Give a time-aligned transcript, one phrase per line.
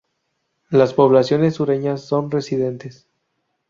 [0.71, 3.05] Las poblaciones sureñas son residentes.